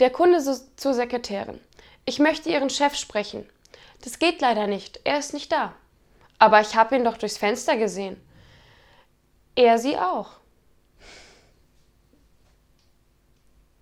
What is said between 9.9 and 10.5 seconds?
auch.